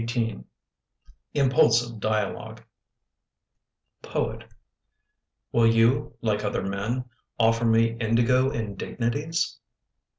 IMPULSIVE 1.35 1.99
DIALOGUE 1.99 2.63
Poet 4.01 4.45
Will 5.51 5.67
you, 5.67 6.15
like 6.21 6.43
other 6.43 6.63
men, 6.63 7.05
Offer 7.39 7.65
me 7.65 7.89
indigo 7.99 8.49
indignities? 8.49 9.59